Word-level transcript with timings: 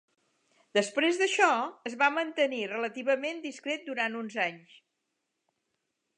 Després 0.77 1.19
d'això, 1.19 1.49
es 1.91 1.97
va 1.99 2.07
mantenir 2.15 2.63
relativament 2.73 3.45
discret 3.45 3.87
durant 3.93 4.19
uns 4.25 4.41
anys. 4.51 4.77